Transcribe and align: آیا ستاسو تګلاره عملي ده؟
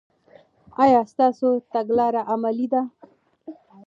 آیا 0.83 1.01
ستاسو 1.11 1.49
تګلاره 1.73 2.21
عملي 2.33 2.67
ده؟ 2.73 2.81